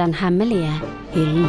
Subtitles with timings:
[0.00, 0.72] Den hemmelige
[1.12, 1.46] hyllen.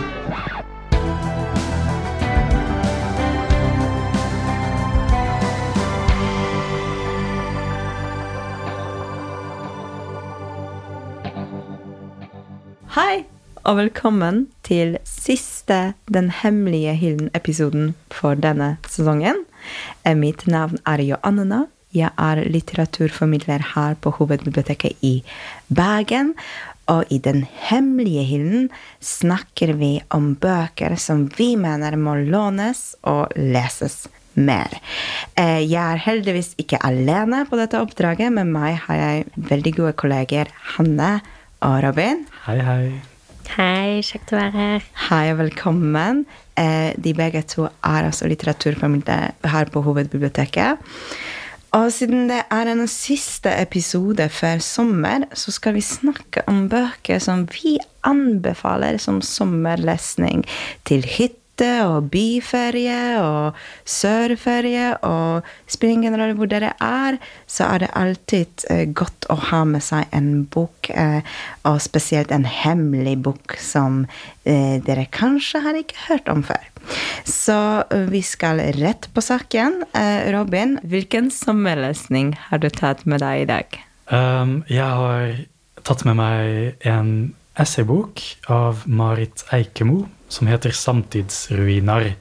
[12.91, 13.23] Hei,
[13.63, 19.45] og velkommen til siste Den hemmelige hyllen-episoden for denne sesongen.
[20.03, 21.69] Eh, Mitt navn er Joannena.
[21.91, 25.23] Jeg er litteraturformidler her på Hovedbiblioteket i
[25.67, 26.33] Bergen.
[26.89, 33.31] Og i Den hemmelige hyllen snakker vi om bøker som vi mener må lånes og
[33.37, 34.71] leses mer.
[35.35, 38.31] Eh, Jeg er heldigvis ikke alene på dette oppdraget.
[38.33, 41.21] Med meg har jeg veldig gode kolleger Hanne
[41.61, 42.25] og Robin.
[42.47, 42.91] Hei, hei.
[43.51, 44.85] Hei, kjekt å være her.
[45.09, 46.25] Hei og velkommen.
[46.55, 50.79] Eh, De begge to er altså litteraturfamilie her på Hovedbiblioteket.
[51.71, 57.21] Og siden det er en siste episode før sommer, så skal vi snakke om bøker
[57.23, 60.43] som vi anbefaler som sommerlesning
[60.89, 63.55] til hytte og byferie og
[63.87, 64.97] sørferie.
[65.07, 69.85] Og springen eller hvor dere er, så er det alltid eh, godt å ha med
[69.85, 71.23] seg en bok, eh,
[71.63, 74.03] og spesielt en hemmelig bok som
[74.43, 76.67] eh, dere kanskje har ikke hørt om før.
[77.25, 79.83] Så vi skal rett på saken.
[79.93, 83.79] Eh, Robin, hvilken sommerlesning har du tatt med deg i dag?
[84.11, 85.37] Um, jeg har
[85.87, 87.11] tatt med meg en
[87.59, 92.15] essaybok av Marit Eikemo som heter 'Samtidsruiner'.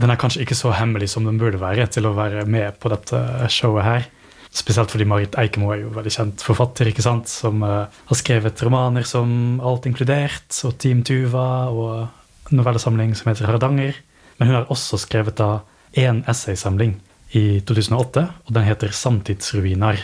[0.00, 2.88] Den er kanskje ikke så hemmelig som den burde være til å være med på
[2.88, 4.08] dette showet her.
[4.50, 7.28] Spesielt fordi Marit Eikemo er jo veldig kjent forfatter, ikke sant?
[7.28, 12.08] som uh, har skrevet romaner som 'Alt inkludert' og 'Team Tuva' og
[12.50, 13.94] novellesamling som heter 'Hardanger'.
[14.40, 15.60] Men hun har også skrevet da
[16.00, 16.96] én essaysamling
[17.36, 20.00] i 2008, og den heter 'Samtidsruiner'.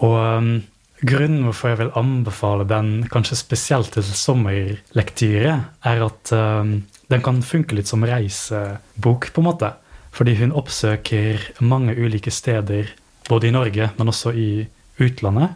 [0.00, 0.62] Og um,
[1.04, 7.42] grunnen hvorfor jeg vil anbefale den kanskje spesielt til sommerlektyre, er at um, den kan
[7.42, 9.72] funke litt som reisebok, på en måte.
[10.10, 12.88] Fordi hun oppsøker mange ulike steder,
[13.28, 14.66] både i Norge, men også i
[14.98, 15.50] utlandet,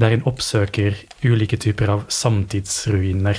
[0.00, 3.38] der hun oppsøker ulike typer av samtidsruiner.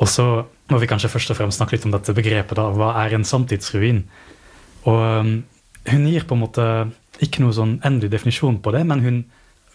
[0.00, 2.56] Og så må vi kanskje først og fremst snakke litt om dette begrepet.
[2.58, 4.04] da, Hva er en samtidsruin?
[4.86, 5.34] Og um,
[5.86, 6.68] hun gir på en måte
[7.22, 9.20] ikke noe sånn endelig definisjon på det, men hun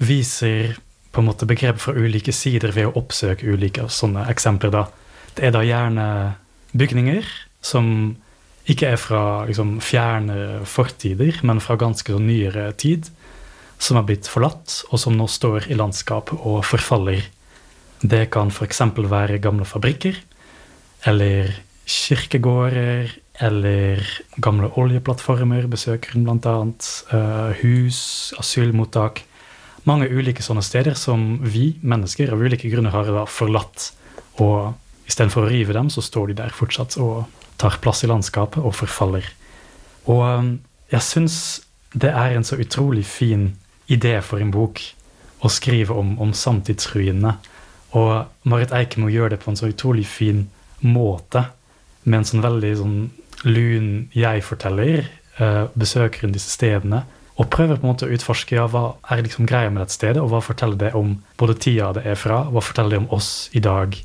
[0.02, 0.76] viser
[1.12, 4.72] på en måte begrep fra ulike sider ved å oppsøke ulike sånne eksempler.
[4.74, 4.86] da.
[5.36, 6.08] Det er da gjerne
[6.78, 7.28] bygninger
[7.64, 8.16] som
[8.70, 13.10] ikke er fra liksom, fjerne fortider, men fra ganske sånn nyere tid,
[13.82, 17.26] som har blitt forlatt, og som nå står i landskap og forfaller.
[18.02, 18.84] Det kan f.eks.
[19.10, 20.20] være gamle fabrikker,
[21.10, 21.52] eller
[21.90, 24.06] kirkegårder, eller
[24.38, 26.56] gamle oljeplattformer, besøker hun bl.a.
[27.12, 28.02] Uh, hus,
[28.40, 29.24] asylmottak
[29.90, 33.90] mange ulike sånne steder som vi mennesker av ulike grunner har da forlatt.
[34.42, 34.74] Og
[35.10, 37.26] istedenfor å rive dem, så står de der fortsatt og
[37.62, 39.26] tar plass i landskapet og forfaller.
[40.10, 40.52] Og um,
[40.94, 41.36] jeg syns
[41.94, 43.52] det er en så utrolig fin
[43.92, 44.80] idé for en bok
[45.42, 47.36] å skrive om, om samtidsruinene.
[47.98, 52.76] Og Marit Eikemo gjør det på en så utrolig fin måte, med en sånn veldig
[52.80, 53.00] sånn
[53.48, 55.10] lun jeg-forteller.
[55.42, 57.06] eh, besøker hun disse stedene
[57.40, 60.22] og prøver på en måte å utforske ja, hva er liksom greia med dette stedet,
[60.22, 63.08] og hva forteller det om både tida det er fra, og hva forteller det om
[63.18, 63.96] oss i dag.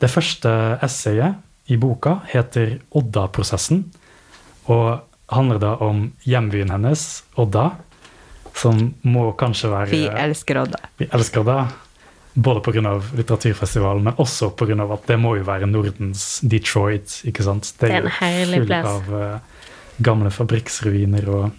[0.00, 0.50] Det første
[0.82, 3.84] essayet i boka heter Odda-prosessen,
[4.72, 7.68] og handler da om hjembyen hennes, Odda,
[8.58, 10.82] som må kanskje være Vi elsker Odda.
[10.98, 11.58] Vi elsker Odda.
[12.34, 12.92] Både pga.
[13.16, 14.76] litteraturfestivalen, men også pga.
[14.92, 17.22] at det må jo være Nordens Detroit.
[17.24, 17.74] ikke sant?
[17.80, 18.86] Det er en herlig plass.
[18.86, 19.66] fullt av uh,
[20.00, 21.50] gamle fabrikksruiner og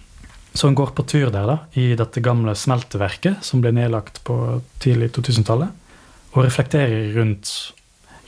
[0.54, 4.34] så hun går på tur der, da, i dette gamle smelteverket som ble nedlagt på
[4.82, 5.70] tidlig 2000-tallet,
[6.32, 7.72] og reflekterer rundt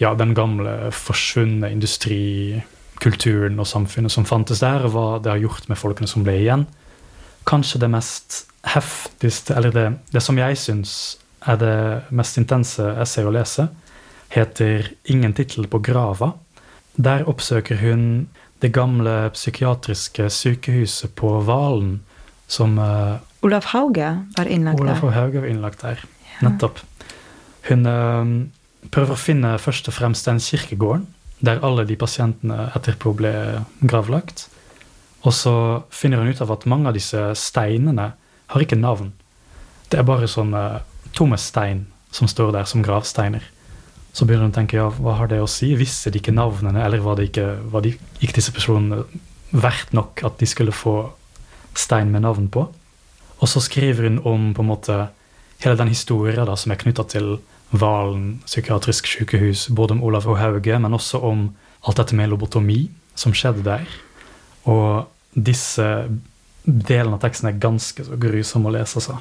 [0.00, 5.68] ja, den gamle, forsvunne industrikulturen og samfunnet som fantes der, og hva det har gjort
[5.68, 6.64] med folkene som ble igjen.
[7.48, 8.40] Kanskje det mest
[8.72, 10.96] heftigste, eller det, det som jeg syns
[11.46, 11.76] er det
[12.14, 13.68] mest intense essayet å lese,
[14.34, 16.32] heter 'Ingen tittel på grava'.
[16.96, 18.28] Der oppsøker hun
[18.60, 22.00] det gamle psykiatriske sykehuset på Valen
[22.46, 25.10] som uh, Olav Hauge var innlagt Olaf der.
[25.10, 26.00] Hauge var innlagt der.
[26.40, 26.80] Nettopp.
[27.68, 28.24] Hun uh,
[28.90, 31.06] prøver å finne først og fremst den kirkegården
[31.44, 33.34] der alle de pasientene etterpå ble
[33.82, 34.46] gravlagt.
[35.24, 35.54] Og så
[35.92, 38.12] finner hun ut av at mange av disse steinene
[38.52, 39.12] har ikke navn.
[39.90, 40.62] Det er bare sånne
[41.16, 43.42] tomme stein som står der som gravsteiner.
[44.14, 45.72] Så begynner hun å tenke ja, hva har det å si?
[45.78, 49.02] Visste de ikke navnene, eller var, det ikke, var de, ikke disse personene
[49.54, 50.96] verdt nok at de skulle få
[51.78, 52.68] stein med navn på.
[53.42, 54.98] Og så skriver hun om på en måte
[55.64, 57.36] hele den historien da, som er knytta til
[57.74, 61.48] Valen psykiatrisk sykehus, både om Olav og Hauge, men også om
[61.82, 62.84] alt dette med lobotomi
[63.18, 63.88] som skjedde der.
[64.70, 65.86] Og disse
[66.64, 69.00] delene av teksten er ganske så grusom å lese.
[69.00, 69.18] Altså.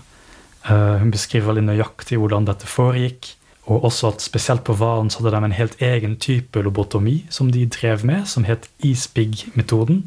[0.63, 3.33] Uh, hun beskriver veldig nøyaktig hvordan dette foregikk.
[3.71, 7.51] Og også at spesielt på Varen så hadde de en helt egen type lobotomi som
[7.51, 10.04] de drev med, som het ispig-metoden.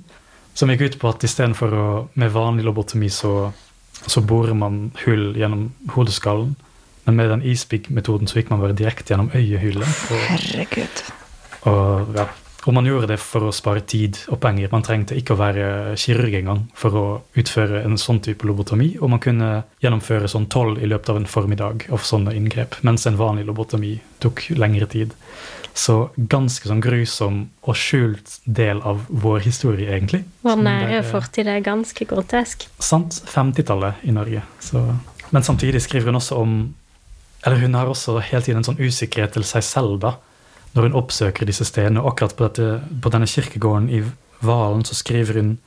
[0.56, 1.86] Som gikk ut på at istedenfor å
[2.20, 3.52] med vanlig lobotomi så,
[4.04, 6.54] så borer man hull gjennom hodeskallen.
[7.06, 10.00] Men med den ispig-metoden så gikk man bare direkte gjennom øyehullet.
[10.28, 11.04] Herregud.
[11.70, 12.26] Og ja,
[12.66, 14.70] og man gjorde det for å spare tid og penger.
[14.72, 15.66] Man trengte ikke å være
[16.02, 17.04] kirurg engang for å
[17.38, 18.96] utføre en sånn type lobotomi.
[18.98, 19.50] Og man kunne
[19.84, 22.80] gjennomføre sånn tolv i løpet av en formiddag av sånne inngrep.
[22.86, 25.14] Mens en vanlig lobotomi tok lengre tid.
[25.78, 30.24] Så ganske sånn grusom og skjult del av vår historie, egentlig.
[30.42, 32.66] Vår nære fortid er ganske grotesk.
[32.82, 33.22] Sant.
[33.30, 34.42] 50-tallet i Norge.
[34.58, 34.82] Så.
[35.30, 36.58] Men samtidig skriver hun også om
[37.46, 40.16] Eller hun har også hele tiden en sånn usikkerhet til seg selv, da
[40.76, 42.04] når hun oppsøker disse stedene.
[42.04, 44.02] Akkurat på, dette, på denne kirkegården i
[44.44, 45.58] Valen så skriver hun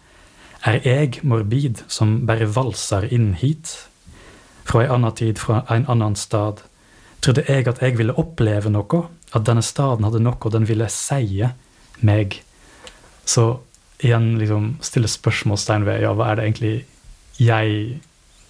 [0.67, 3.71] Er jeg morbid som bare valser inn hit?
[4.69, 6.61] Fra en annen tid, fra en annen stad.
[7.25, 11.53] Trodde jeg at jeg ville oppleve noe, at denne staden hadde noe den ville seie
[12.05, 12.37] meg.
[13.25, 13.59] Så
[13.99, 16.75] igjen liksom stille spørsmålstegn ved ja, hva er det egentlig
[17.39, 17.99] jeg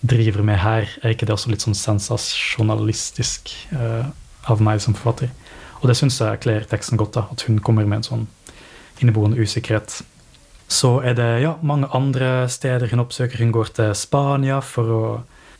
[0.01, 0.89] driver med her?
[1.01, 4.11] Er ikke det også litt sånn sensasjonalistisk uh,
[4.51, 5.31] av meg som forfatter?
[5.79, 8.25] Og det syns jeg kler teksten godt, da, at hun kommer med en sånn
[8.99, 10.01] inneboende usikkerhet.
[10.69, 13.41] Så er det ja, mange andre steder hun oppsøker.
[13.41, 15.03] Hun går til Spania for å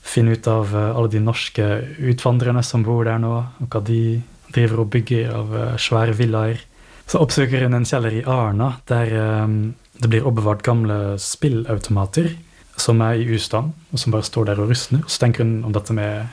[0.05, 1.65] finne ut av eh, alle de norske
[2.11, 4.19] utvandrerne som bor der nå, og hva de
[4.53, 6.61] driver og bygger av eh, svære villaer.
[7.09, 12.35] Så oppsøker hun en kjeller i Arna, der um, det blir oppbevart gamle spillautomater
[12.79, 15.01] som er i ustand, og som bare står der og rustner.
[15.01, 16.29] Og så tenker hun om dette med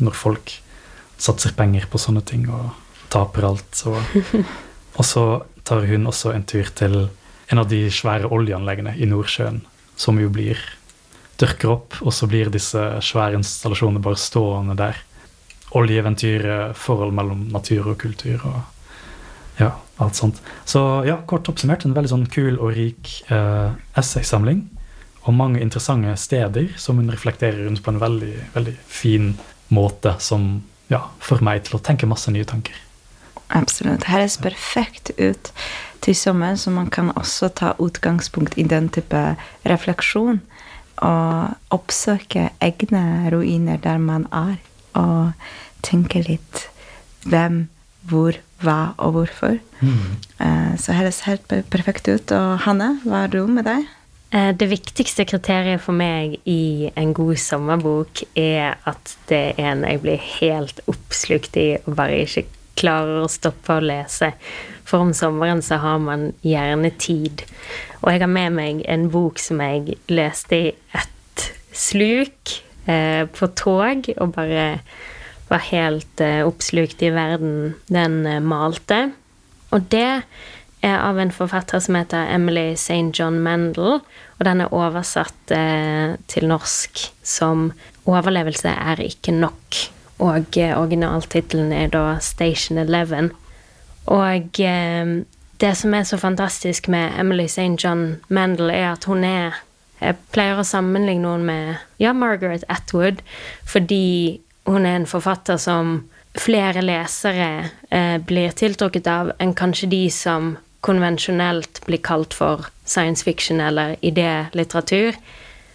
[0.00, 0.54] når folk
[1.20, 2.48] satser penger på sånne ting.
[2.48, 2.72] og
[3.12, 3.82] taper alt.
[3.90, 4.42] Og,
[4.96, 5.26] og så
[5.66, 7.06] tar hun også en tur til
[7.52, 9.60] en av de svære oljeanleggene i Nordsjøen,
[9.96, 10.60] som jo blir
[11.40, 15.02] dyrker opp, og så blir disse svære installasjonene bare stående der.
[15.76, 18.62] Oljeeventyret, forhold mellom natur og kultur og
[19.60, 20.40] ja, alt sånt.
[20.68, 24.64] Så ja, kort oppsummert, en veldig sånn kul og rik eh, essaysamling.
[25.26, 29.32] Og mange interessante steder som hun reflekterer rundt på en veldig, veldig fin
[29.74, 30.60] måte som
[30.92, 32.76] ja, får meg til å tenke masse nye tanker.
[33.48, 34.04] Absolutt.
[34.10, 35.52] Her Høres perfekt ut
[36.02, 40.40] til sommeren, så man kan også ta utgangspunkt i den type refleksjon.
[40.96, 44.56] Og oppsøke egne ruiner der man er,
[44.96, 45.32] og
[45.84, 46.66] tenke litt
[47.26, 47.66] hvem,
[48.08, 49.58] hvor, hva og hvorfor.
[49.80, 50.16] Mm.
[50.40, 52.32] Eh, så høres helt perfekt ut.
[52.32, 53.86] Og Hanne, hva er du med deg?
[54.34, 59.84] Eh, det viktigste kriteriet for meg i en god sommerbok er at det er en
[59.86, 62.46] jeg blir helt oppslukt i og bare ikke
[62.78, 64.32] klarer å stoppe å lese.
[64.86, 67.42] For om sommeren så har man gjerne tid.
[68.02, 71.46] Og jeg har med meg en bok som jeg leste i ett
[71.76, 74.66] sluk eh, på tog, og bare
[75.48, 79.10] var helt eh, oppslukt i verden den eh, malte.
[79.74, 80.22] Og det
[80.86, 83.10] er av en forfatter som heter Emily St.
[83.16, 84.00] John Mendel,
[84.36, 87.72] og den er oversatt eh, til norsk som
[88.06, 89.95] 'Overlevelse er ikke nok'.
[90.18, 93.30] Og eh, originaltittelen er da Station Eleven.
[94.06, 95.12] Og eh,
[95.60, 97.76] det som er så fantastisk med Emily St.
[97.84, 99.62] John Mandel, er at hun er
[99.96, 103.22] Jeg pleier å sammenligne henne med ja, Margaret Atwood,
[103.64, 106.02] fordi hun er en forfatter som
[106.36, 113.24] flere lesere eh, blir tiltrukket av enn kanskje de som konvensjonelt blir kalt for science
[113.24, 115.16] fiction eller idélitteratur.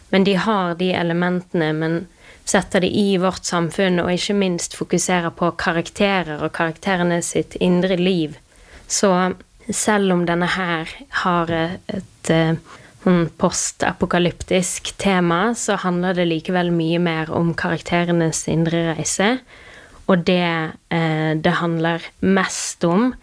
[0.09, 1.97] Men de har de elementene, men
[2.51, 7.97] setter det i vårt samfunn, og ikke minst fokuserer på karakterer og karakterene sitt indre
[7.99, 8.35] liv.
[8.91, 9.11] Så
[9.71, 10.89] selv om denne her
[11.23, 12.55] har et eh,
[13.41, 19.37] postapokalyptisk tema, så handler det likevel mye mer om karakterenes indre reise.
[20.11, 20.43] Og det
[20.91, 23.13] eh, det handler mest om,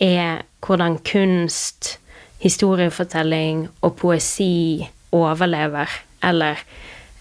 [0.00, 1.98] er hvordan kunst,
[2.44, 5.88] historiefortelling og poesi overlever,
[6.22, 6.60] eller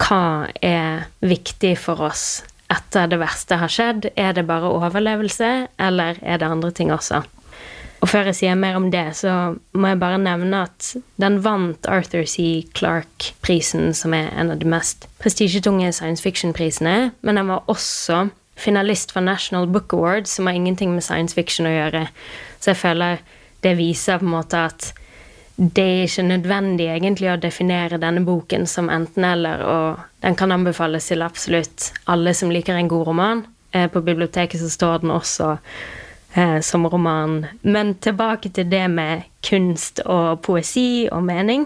[0.03, 2.43] hva er viktig for oss
[2.73, 4.09] etter det verste har skjedd?
[4.19, 7.23] Er det bare overlevelse, eller er det andre ting også?
[8.03, 10.89] Og før jeg sier mer om det, så må jeg bare nevne at
[11.23, 12.65] den vant Arthur C.
[12.75, 18.25] Clarke-prisen, som er en av de mest prestisjetunge science fiction-prisene, men den var også
[18.59, 22.09] finalist for National Book Awards, som har ingenting med science fiction å gjøre.
[22.59, 23.23] Så jeg føler
[23.63, 24.91] det viser på en måte at
[25.55, 31.11] det er ikke nødvendig egentlig å definere denne boken som enten-eller, og den kan anbefales
[31.11, 33.43] til absolutt alle som liker en god roman,
[33.73, 35.57] Eh, på biblioteket så står den også
[36.33, 37.45] eh, som roman.
[37.61, 41.65] Men tilbake til det med kunst og poesi og mening.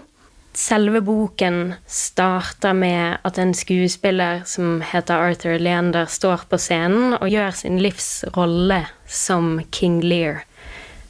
[0.56, 7.28] Selve boken starter med at en skuespiller som heter Arthur Leander, står på scenen og
[7.28, 10.42] gjør sin livsrolle som King Lear.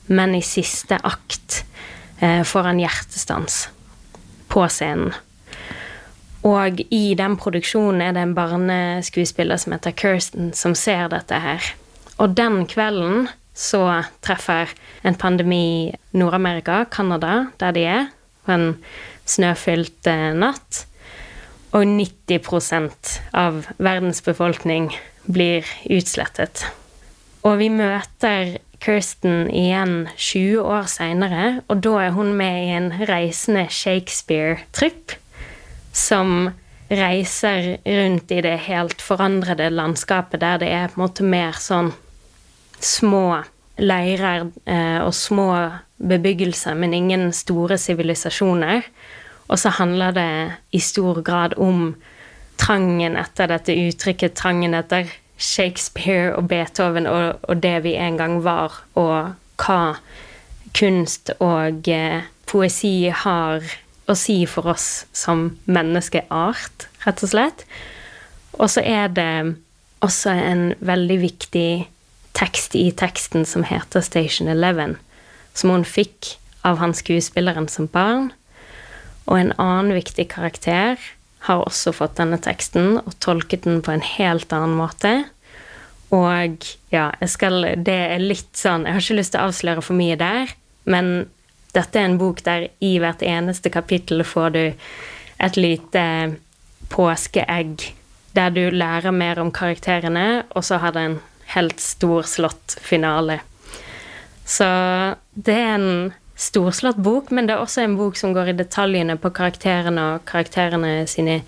[0.08, 1.62] Men i siste akt
[2.20, 3.68] får han hjertestans
[4.50, 5.12] på scenen.
[6.46, 11.72] Og i den produksjonen er det en barneskuespiller som heter Kirsten, som ser dette her.
[12.18, 14.70] Og den kvelden så treffer
[15.06, 18.06] en pandemi Nord-Amerika, Canada, der de er,
[18.46, 18.68] på en
[19.28, 20.84] snøfylt eh, natt.
[21.74, 24.92] Og 90% av verdens befolkning
[25.26, 26.64] blir utslettet.
[27.44, 32.90] Og vi møter Kirsten igjen 20 år seinere, og da er hun med i en
[33.10, 35.16] reisende Shakespeare-tripp
[35.92, 36.50] som
[36.88, 41.90] reiser rundt i det helt forandrede landskapet der det er på en måte mer sånn
[42.78, 43.42] små
[43.78, 45.50] leirer eh, og små
[45.98, 48.86] bebyggelser, men ingen store sivilisasjoner.
[49.48, 50.30] Og så handler det
[50.74, 51.92] i stor grad om
[52.58, 55.08] trangen etter dette uttrykket, trangen etter
[55.38, 59.82] Shakespeare og Beethoven og, og det vi en gang var, og hva
[60.76, 63.62] kunst og eh, poesi har
[64.08, 67.64] å si for oss som menneskeart, rett og slett.
[68.58, 69.58] Og så er det
[70.04, 71.70] også en veldig viktig
[72.38, 74.96] tekst i teksten som heter Station Eleven,
[75.54, 78.30] som hun fikk av han skuespilleren som barn.
[79.28, 80.96] Og en annen viktig karakter
[81.46, 85.12] har også fått denne teksten og tolket den på en helt annen måte.
[86.14, 89.82] Og ja, jeg skal Det er litt sånn Jeg har ikke lyst til å avsløre
[89.84, 90.54] for mye der,
[90.88, 91.28] men
[91.76, 94.62] dette er en bok der i hvert eneste kapittel får du
[95.38, 96.04] et lite
[96.88, 97.90] påskeegg
[98.36, 101.18] der du lærer mer om karakterene, og så har det en
[101.54, 103.40] helt storslått finale.
[104.48, 104.68] Så
[105.34, 109.18] det er en storslått bok, men det er også en bok som går i detaljene
[109.18, 111.40] på karakterene og karakterene sine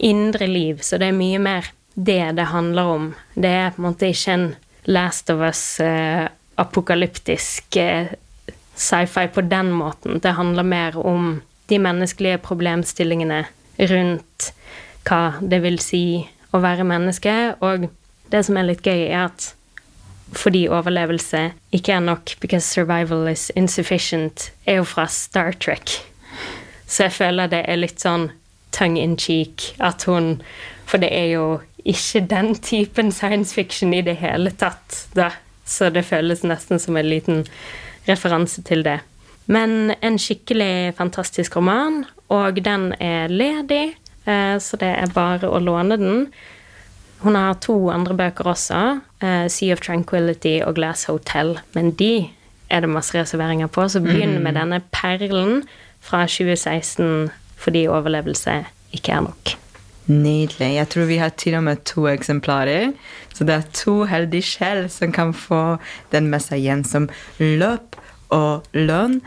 [0.00, 3.06] indre liv, så det er mye mer det det handler om.
[3.34, 4.48] Det er på en måte ikke en
[4.88, 6.28] Last of Us eh,
[7.76, 8.06] eh,
[8.74, 10.20] sci-fi på den måten.
[10.20, 13.44] Det handler mer om de menneskelige problemstillingene
[13.78, 14.52] rundt
[15.04, 17.56] hva det vil si å være menneske.
[17.60, 17.88] Og
[18.32, 19.52] det som er litt gøy, er at
[20.32, 25.90] fordi overlevelse ikke er nok because survival is insufficient, er jo fra Star Trek.
[26.86, 28.30] Så jeg føler det er litt sånn
[28.74, 30.40] tongue in cheek at hun
[30.90, 35.30] For det er jo ikke den typen science fiction i det hele tatt, da.
[35.64, 37.44] Så det føles nesten som en liten
[38.08, 38.96] referanse til det.
[39.46, 43.94] Men en skikkelig fantastisk roman, og den er ledig,
[44.26, 46.26] eh, så det er bare å låne den.
[47.20, 52.28] Hun har to andre bøker også, uh, 'Sea of Tranquility' og 'Glass Hotel', men de
[52.70, 55.64] er det masse reserveringer på, så begynn med denne perlen
[56.00, 59.50] fra 2016 fordi overlevelse ikke er nok.
[60.06, 60.74] Nydelig.
[60.74, 62.92] Jeg tror vi har til og med to eksemplarer.
[63.34, 65.76] Så det er to heldige sjel som kan få
[66.12, 67.08] den med seg igjen som
[67.38, 67.98] løp
[68.34, 69.20] og lønn.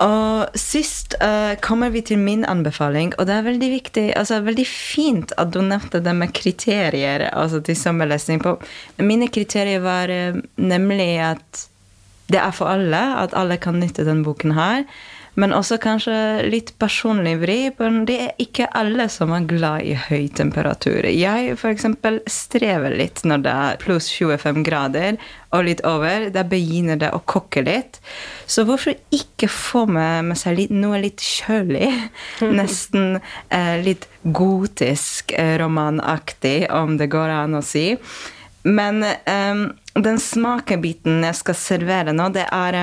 [0.00, 4.66] Og sist uh, kommer vi til min anbefaling, og det er veldig viktig, altså veldig
[4.66, 8.40] fint at du nevnte det med kriterier altså til sommerlesning.
[8.42, 8.56] På.
[8.98, 11.66] Mine kriterier var uh, nemlig at
[12.32, 14.86] det er for alle, at alle kan nytte den boken her.
[15.34, 16.14] Men også kanskje
[16.52, 17.56] litt personlig vri.
[18.04, 21.06] Det er ikke alle som er glad i høy temperatur.
[21.08, 21.86] Jeg f.eks.
[22.28, 25.16] strever litt når det er pluss 25 grader
[25.56, 26.28] og litt over.
[26.34, 28.02] Da begynner det å koke litt.
[28.44, 31.88] Så hvorfor ikke få med, med seg litt, noe litt kjølig?
[32.60, 33.16] Nesten
[33.48, 37.94] eh, litt gotisk eh, romanaktig, om det går an å si.
[38.68, 39.64] Men um,
[39.96, 42.78] den smakebiten jeg skal servere nå, det er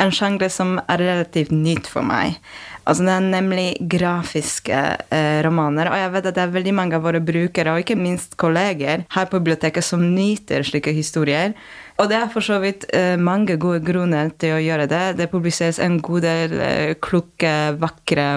[0.00, 2.40] en sjanger som er relativt nytt for meg.
[2.88, 4.78] Altså Det er nemlig grafiske
[5.12, 5.90] eh, romaner.
[5.92, 9.04] Og jeg vet at det er veldig mange av våre brukere, og ikke minst kolleger
[9.14, 11.54] her på biblioteket, som nyter slike historier.
[12.00, 15.04] Og det er for så vidt eh, mange gode grunner til å gjøre det.
[15.20, 18.28] Det publiseres en god del eh, kloke, vakre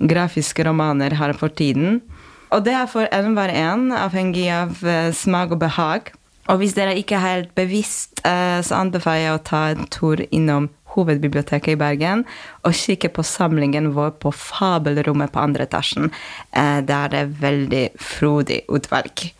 [0.00, 2.00] grafiske romaner her for tiden.
[2.54, 6.14] Og det er for enhver en, avhengig av eh, smak og behag.
[6.52, 10.20] Og hvis dere ikke er helt bevisst, eh, så anbefaler jeg å ta en tur
[10.30, 12.20] innom Hovedbiblioteket i Bergen
[12.62, 16.12] og kikke på samlingen vår på Fabelrommet på andre etasjen.
[16.52, 19.32] Eh, der det er veldig frodig utvalg.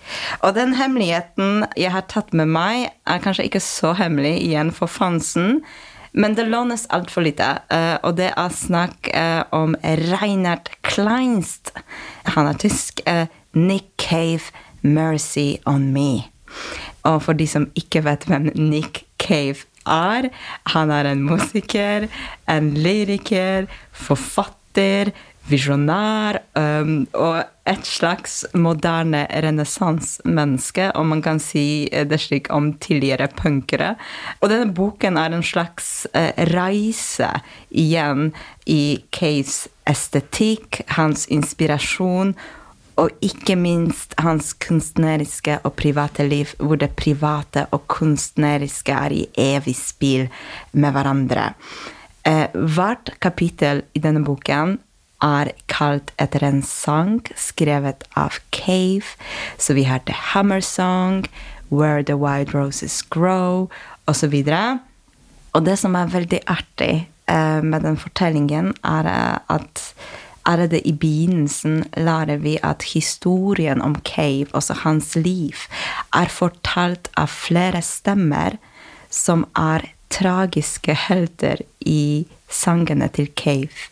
[0.42, 4.90] Og den hemmeligheten jeg har tatt med meg, er kanskje ikke så hemmelig igjen for
[4.90, 5.61] fansen.
[6.14, 9.11] Men det lånes altfor lite, eh, og det er snakk
[9.52, 11.75] om Reinhard Kleinst.
[12.34, 13.02] Han er tysk.
[13.54, 14.50] Nick Cave,
[14.82, 16.34] 'Mercy on Me'.
[17.08, 20.30] Og for de som ikke vet hvem Nick Cave er,
[20.73, 22.08] han er en musiker,
[22.49, 25.12] en lyriker, forfatter,
[25.44, 33.28] visjonær um, og et slags moderne renessansemenneske, om man kan si det slik om tidligere
[33.37, 33.94] punkere.
[34.40, 37.28] Og denne boken er en slags uh, reise
[37.70, 38.32] igjen
[38.64, 42.32] i Caves estetikk, hans inspirasjon
[43.00, 49.24] og ikke minst hans kunstneriske og private liv, hvor det private og kunstneriske er i
[49.40, 50.28] evig spill
[50.72, 51.52] med hverandre.
[52.24, 54.78] Eh, hvert kapittel i denne boken
[55.24, 59.16] er kalt etter en sang skrevet av Cave.
[59.58, 61.24] Så vi har The Hammer Song,
[61.70, 63.68] Where the Wild Roses Grow,
[64.06, 64.34] osv.
[64.44, 64.78] Og,
[65.54, 69.08] og det som er veldig artig eh, med den fortellingen, er
[69.48, 69.84] at
[70.44, 75.56] Allerede i begynnelsen lærer vi at historien om Cave, altså hans liv,
[76.12, 78.58] er fortalt av flere stemmer
[79.10, 83.88] som er tragiske helter i sangene til Cave.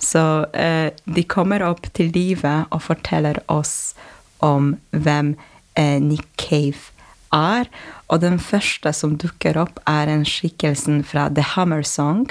[0.00, 3.92] Så eh, de kommer opp til livet og forteller oss
[4.40, 5.34] om hvem
[5.76, 6.94] eh, Nick Cave
[7.34, 7.68] er.
[8.08, 12.30] Og den første som dukker opp, er en skikkelsen fra The Hammer Song.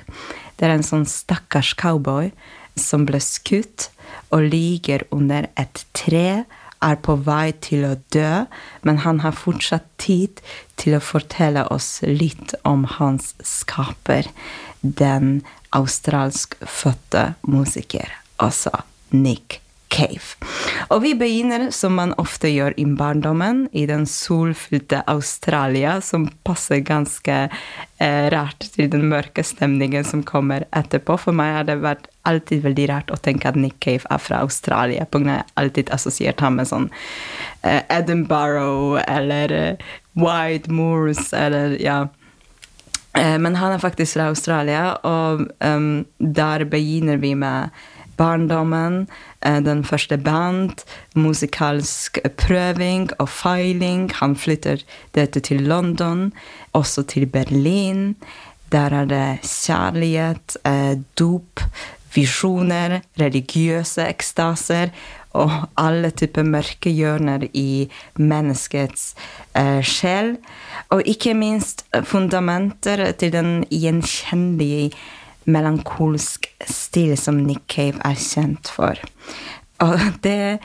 [0.57, 2.31] Det er en sånn stakkars cowboy
[2.81, 3.89] som ble skutt
[4.33, 6.45] og ligger under et tre,
[6.79, 8.45] er på vei til å dø,
[8.87, 10.39] men han har fortsatt tid
[10.79, 14.29] til å fortelle oss litt om hans skaper,
[14.81, 15.41] den
[15.75, 18.07] australskfødte musiker,
[18.39, 18.71] altså
[19.11, 19.59] Nick
[19.89, 20.37] Cave.
[20.93, 26.83] Og vi begynner, som man ofte gjør i barndommen, i den solfylte Australia, som passer
[26.85, 31.17] ganske eh, rart til den mørke stemningen som kommer etterpå.
[31.25, 34.43] For meg har det vært alltid veldig rart å tenke at Nick Cave er fra
[34.45, 36.89] Australia, av jeg alltid assosiert ham med sånn
[37.63, 42.03] eh, Edinburgh eller eh, White Moors eller ja.
[43.17, 47.73] Eh, men han er faktisk fra Australia, og um, der begynner vi med
[48.19, 49.07] barndommen,
[49.39, 50.83] den første band,
[51.15, 54.09] musikalsk prøving og feiling.
[54.19, 54.83] Han flytter
[55.15, 56.33] dette til London,
[56.73, 58.15] også til Berlin.
[58.71, 61.63] Der er det kjærlighet, eh, dop,
[62.13, 64.91] visjoner, religiøse ekstaser
[65.37, 69.13] og alle typer mørke hjørner i menneskets
[69.57, 70.37] eh, sjel.
[70.89, 74.91] Og ikke minst fundamenter til den gjenkjennelige
[75.45, 78.99] melankolsk stil som Nick Cave er kjent for.
[79.79, 80.59] Og det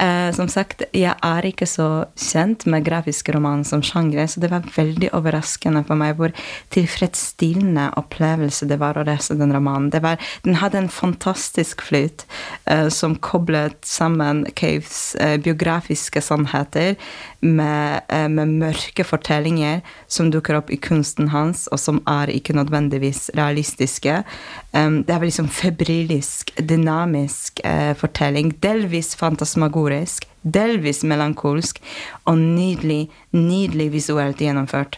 [0.00, 4.48] Eh, som sagt, jeg er ikke så kjent med grafisk roman som sjanger, så det
[4.52, 6.32] var veldig overraskende for meg hvor
[6.72, 9.90] tilfredsstillende opplevelse det var å lese den romanen.
[9.92, 10.16] Var,
[10.46, 12.24] den hadde en fantastisk flyt
[12.64, 16.94] eh, som koblet sammen Caves eh, biografiske sannheter
[17.40, 22.56] med, eh, med, mørke fortellinger som dukker opp i kunsten hans, og som er ikke
[22.56, 24.22] nødvendigvis realistiske.
[24.70, 31.80] Det er liksom febrilsk, dynamisk eh, fortelling, delvis fantasmagorisk delvis melankolsk
[32.28, 34.96] og nydelig, nydelig visuelt gjennomført.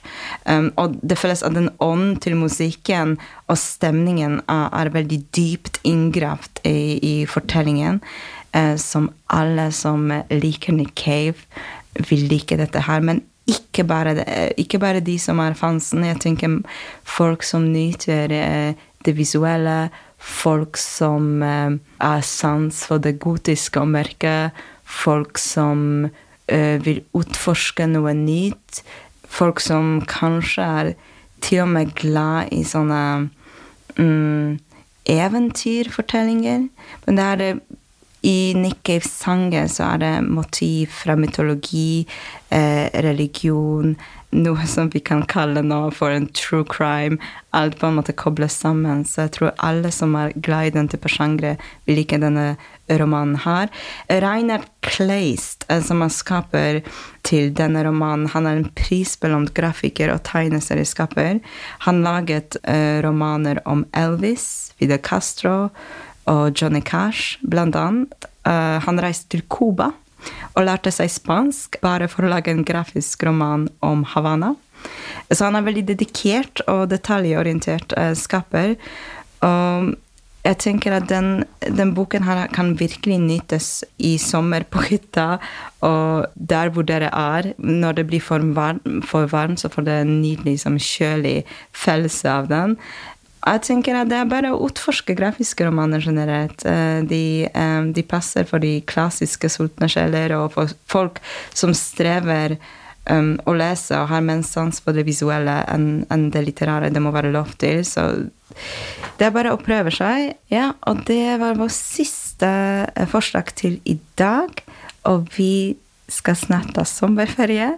[0.78, 3.16] Og det føles at den ånden til musikken
[3.50, 8.00] og stemningen er, er veldig dypt inngravd i, i fortellingen,
[8.56, 11.48] uh, som alle som liker Nick Cave,
[12.08, 13.04] vil like dette her.
[13.04, 14.26] Men ikke bare, det,
[14.60, 16.04] ikke bare de som er fansen.
[16.06, 16.60] Jeg tenker
[17.04, 19.90] folk som nyter uh, det visuelle,
[20.22, 24.52] folk som har er sans for det gotiske og mørke,
[24.86, 26.06] folk som
[26.46, 28.82] vil utforske noe nytt.
[29.26, 30.90] Folk som kanskje er
[31.42, 33.02] til og med glad i sånne
[33.98, 34.58] mm,
[35.10, 36.68] eventyrfortellinger.
[37.06, 37.52] Men det er det
[38.22, 42.06] i Nick Caves sanger så er det motiv fra mytologi,
[42.54, 43.96] eh, religion,
[44.32, 47.18] noe som vi kan kalle nå for en true crime.
[47.52, 49.02] Alt på en måte kobles sammen.
[49.04, 52.56] Så jeg tror alle som er glad i den type sjangre, vil like denne
[52.88, 53.68] romanen her.
[54.08, 56.80] Reinhard Kleist, eh, som er skaper
[57.26, 61.42] til denne romanen, han er en prisbelønt grafiker og tegneserieskaper.
[61.88, 65.72] Han laget eh, romaner om Elvis, Fidel Castro
[66.30, 68.28] og Johnny Cash, blant annet.
[68.46, 69.92] Uh, han reiste til Cuba
[70.54, 74.54] og lærte seg spansk bare for å lage en grafisk roman om Havana.
[75.30, 78.76] Så han er veldig dedikert og detaljorientert uh, skaper.
[79.42, 79.94] Og
[80.42, 83.68] jeg tenker at den, den, boken her kan virkelig nytes
[84.02, 85.36] i sommer på hytta,
[85.86, 87.52] og der hvor dere er.
[87.62, 91.36] Når det blir for varmt, for varm, så får dere en nydelig, liksom, kjølig
[91.84, 92.76] følelse av den.
[93.42, 96.64] Jeg tenker at Det er bare å utforske grafiske romaner generelt.
[96.64, 101.18] Eh, de, eh, de passer for de klassiske sultne sjeler og for folk
[101.54, 102.56] som strever
[103.10, 106.92] um, å lese og har mer sans for det visuelle enn det litterære.
[106.92, 107.82] Det må være lov til.
[107.86, 108.06] Så
[109.18, 110.36] det er bare å prøve seg.
[110.52, 112.50] Ja, og det var vår siste
[112.86, 114.62] eh, forslag til i dag.
[115.08, 115.74] Og vi
[116.12, 117.72] skal snart ta sommerferie.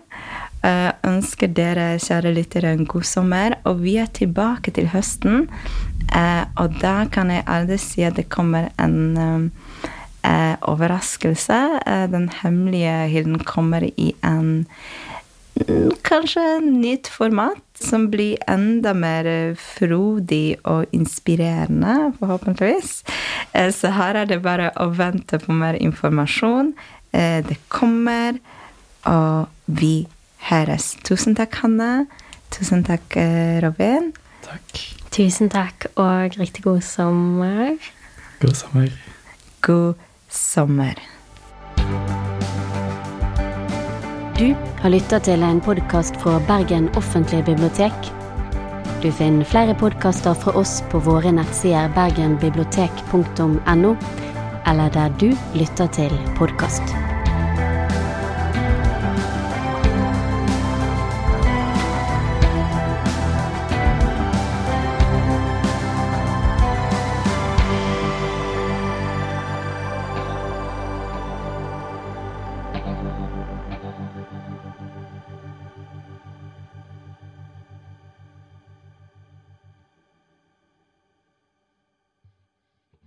[0.65, 3.59] Eh, ønsker dere, kjære lyttere, en god sommer.
[3.69, 5.49] Og vi er tilbake til høsten.
[6.09, 9.51] Eh, og da kan jeg aldri si at det kommer en
[10.25, 11.59] eh, overraskelse.
[12.15, 14.65] Den hemmelige hylden kommer i en
[15.69, 19.29] mm, kanskje nytt format som blir enda mer
[19.61, 23.03] frodig og inspirerende, forhåpentligvis.
[23.53, 26.73] Så her er det bare å vente på mer informasjon.
[27.13, 28.39] Det kommer,
[29.05, 30.07] og vi
[30.51, 30.95] høres.
[31.07, 32.07] Tusen takk, Hanne.
[32.55, 34.13] Tusen takk, eh, Robin.
[34.45, 34.83] Takk.
[35.15, 37.77] Tusen takk, og riktig god sommer.
[38.41, 38.89] God sommer.
[39.61, 39.95] God
[40.29, 40.95] sommer.
[44.35, 47.93] Du har lytta til en podkast fra Bergen offentlige bibliotek.
[49.03, 53.97] Du finner flere podkaster fra oss på våre nettsider bergenbibliotek.no,
[54.67, 57.04] eller der du lytter til podkast.